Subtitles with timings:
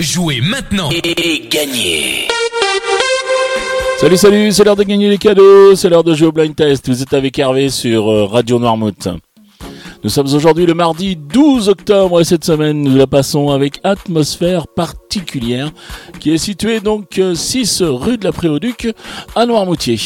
[0.00, 2.26] Jouez maintenant et gagnez
[4.00, 6.88] Salut, salut, c'est l'heure de gagner les cadeaux, c'est l'heure de jouer au blind test.
[6.88, 9.06] Vous êtes avec Hervé sur euh, Radio Noirmouth.
[10.02, 14.66] Nous sommes aujourd'hui le mardi 12 octobre et cette semaine nous la passons avec Atmosphère
[14.66, 15.70] particulière
[16.18, 18.88] qui est située donc 6 euh, rue de la Préauduc
[19.36, 19.96] à Noirmoutier.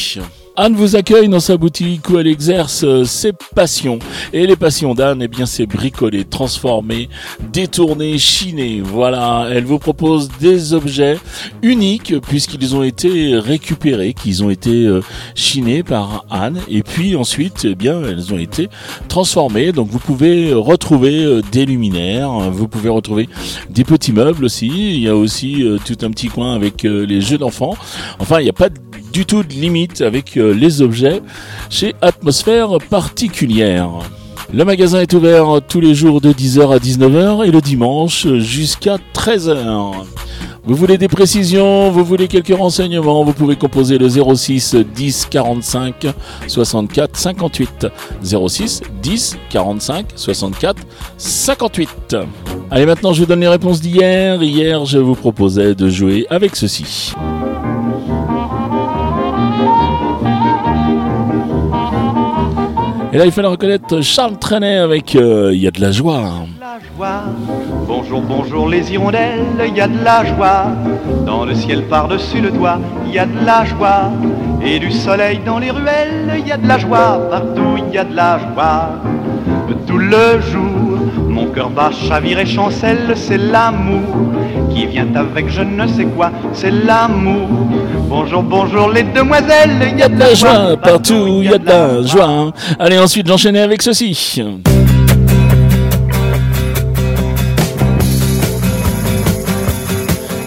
[0.61, 3.97] Anne vous accueille dans sa boutique où elle exerce euh, ses passions.
[4.33, 7.07] Et les passions d'Anne, eh bien, c'est bricoler, transformer,
[7.53, 8.81] détourner, chiner.
[8.83, 11.17] Voilà, elle vous propose des objets
[11.61, 14.99] uniques puisqu'ils ont été récupérés, qu'ils ont été euh,
[15.33, 16.59] chinés par Anne.
[16.69, 18.67] Et puis ensuite, eh bien, elles ont été
[19.07, 19.71] transformées.
[19.71, 23.29] Donc vous pouvez retrouver euh, des luminaires, vous pouvez retrouver
[23.69, 24.67] des petits meubles aussi.
[24.67, 27.77] Il y a aussi tout un petit coin avec les jeux d'enfants.
[28.19, 28.67] Enfin, il n'y a pas
[29.11, 31.21] du tout de limite avec les objets
[31.69, 33.89] chez Atmosphère particulière.
[34.51, 38.97] Le magasin est ouvert tous les jours de 10h à 19h et le dimanche jusqu'à
[39.13, 39.93] 13h.
[40.63, 46.07] Vous voulez des précisions, vous voulez quelques renseignements, vous pouvez composer le 06 10 45
[46.47, 47.87] 64 58.
[48.23, 50.81] 06 10 45 64
[51.17, 52.17] 58.
[52.71, 54.41] Allez maintenant je vous donne les réponses d'hier.
[54.41, 57.13] Hier je vous proposais de jouer avec ceci.
[63.11, 66.45] Et là, il fallait reconnaître Charles Trenet avec euh, Il y a de la joie.
[66.59, 67.23] La joie.
[67.87, 70.65] Bonjour, bonjour les hirondelles, il y a de la joie.
[71.25, 74.11] Dans le ciel par-dessus le toit, il y a de la joie.
[74.63, 77.19] Et du soleil dans les ruelles, il y a de la joie.
[77.31, 78.89] Partout, il y a de la joie.
[79.85, 84.01] Tout le jour, mon cœur bat, chavire et chancelle, c'est l'amour
[84.73, 87.47] qui vient avec je ne sais quoi, c'est l'amour.
[88.07, 91.65] Bonjour, bonjour les demoiselles, il y a de la joie partout, il y a de
[91.65, 92.51] la joie.
[92.79, 94.41] Allez, ensuite j'enchaînais avec ceci.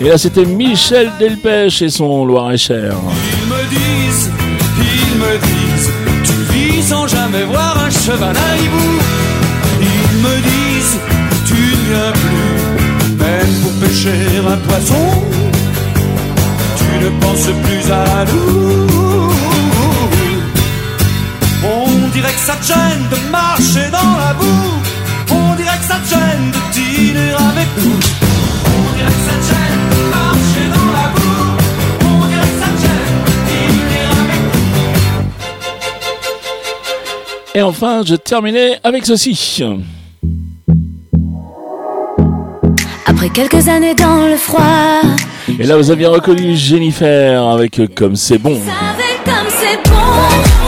[0.00, 2.94] Et là c'était Michel Delpech et son Loir-et-Cher.
[2.94, 4.30] Ils me disent,
[4.78, 5.92] ils me disent,
[6.24, 8.90] tu vis sans jamais voir un cheval à hibou.
[9.80, 10.98] Ils me disent,
[11.46, 15.32] tu ne viens plus, même pour pêcher un poisson
[17.02, 19.30] ne pense plus à nous.
[21.64, 24.80] On dirait que ça te gêne de marcher dans la boue.
[25.30, 26.61] On dirait que ça te gêne de
[37.54, 39.62] Et enfin, je terminais avec ceci.
[43.06, 45.02] Après quelques années dans le froid.
[45.58, 48.58] Et là, vous aviez reconnu Jennifer avec Comme c'est bon.
[49.24, 50.61] comme c'est bon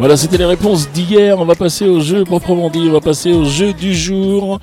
[0.00, 1.38] Voilà, c'était les réponses d'hier.
[1.38, 2.86] On va passer au jeu proprement dit.
[2.88, 4.58] On va passer au jeu du jour.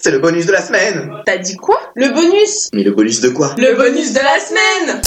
[0.00, 1.76] C'est le bonus de la semaine T'as dit quoi?
[1.96, 3.56] Le bonus Mais le bonus de quoi?
[3.58, 5.02] Le bonus de la semaine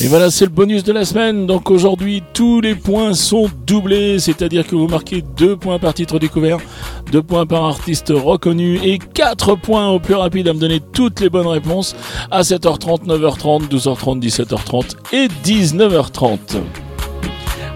[0.00, 1.48] et voilà, c'est le bonus de la semaine.
[1.48, 6.20] Donc aujourd'hui, tous les points sont doublés, c'est-à-dire que vous marquez 2 points par titre
[6.20, 6.58] découvert,
[7.10, 11.18] 2 points par artiste reconnu et 4 points au plus rapide à me donner toutes
[11.18, 11.96] les bonnes réponses
[12.30, 16.38] à 7h30, 9h30, 12h30, 17h30 et 19h30.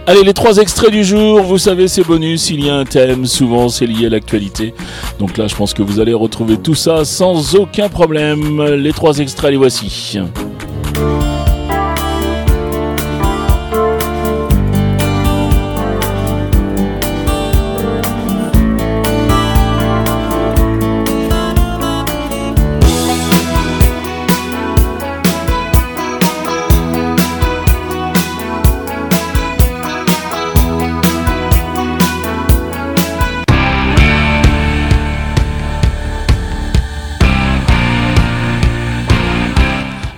[0.05, 3.25] Allez, les trois extraits du jour, vous savez, c'est bonus, il y a un thème,
[3.25, 4.75] souvent c'est lié à l'actualité.
[5.21, 8.63] Donc là, je pense que vous allez retrouver tout ça sans aucun problème.
[8.65, 10.19] Les trois extraits, les voici.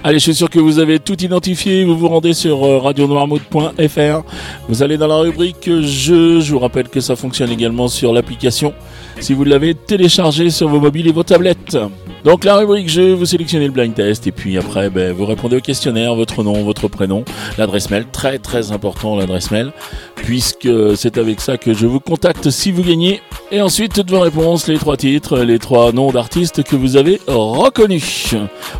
[0.06, 1.82] Allez, je suis sûr que vous avez tout identifié.
[1.82, 4.20] Vous vous rendez sur euh.
[4.68, 6.40] Vous allez dans la rubrique jeux.
[6.40, 8.74] Je vous rappelle que ça fonctionne également sur l'application
[9.20, 11.78] si vous l'avez téléchargé sur vos mobiles et vos tablettes.
[12.24, 15.56] Donc la rubrique jeu, vous sélectionnez le blind test et puis après ben, vous répondez
[15.56, 17.24] au questionnaire, votre nom, votre prénom,
[17.58, 19.72] l'adresse mail, très très important l'adresse mail,
[20.16, 23.20] puisque c'est avec ça que je vous contacte si vous gagnez.
[23.52, 27.20] Et ensuite toutes vos réponses, les trois titres, les trois noms d'artistes que vous avez
[27.26, 28.34] reconnus.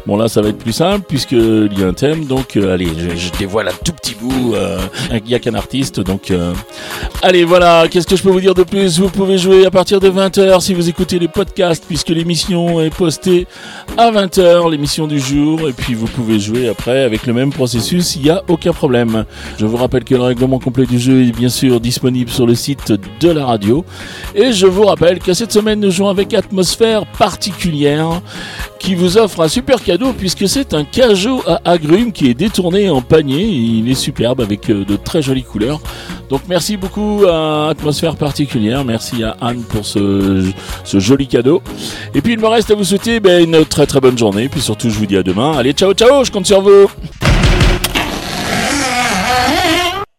[0.07, 2.89] Bon là ça va être plus simple puisqu'il y a un thème, donc euh, allez
[2.99, 4.81] je, je dévoile un tout petit bout, euh,
[5.13, 6.53] il n'y a qu'un artiste, donc euh,
[7.23, 8.99] allez voilà, qu'est-ce que je peux vous dire de plus?
[8.99, 12.91] Vous pouvez jouer à partir de 20h si vous écoutez les podcasts puisque l'émission est
[12.91, 13.47] postée
[13.97, 18.17] à 20h, l'émission du jour, et puis vous pouvez jouer après avec le même processus,
[18.17, 19.25] il n'y a aucun problème.
[19.57, 22.57] Je vous rappelle que le règlement complet du jeu est bien sûr disponible sur le
[22.57, 23.85] site de la radio,
[24.35, 28.21] et je vous rappelle que cette semaine nous jouons avec atmosphère particulière
[28.81, 33.03] qui vous offre un super cadeau puisque c'est un à agrumes qui est détourné en
[33.03, 33.45] panier.
[33.45, 35.81] Il est superbe avec euh, de très jolies couleurs.
[36.31, 38.85] Donc merci beaucoup à Atmosphère particulière.
[38.85, 40.45] Merci à Anne pour ce,
[40.83, 41.63] ce joli cadeau.
[42.15, 44.49] Et puis il me reste à vous souhaiter ben, une très très bonne journée.
[44.49, 45.53] Puis surtout je vous dis à demain.
[45.57, 46.89] Allez ciao ciao, je compte sur vous.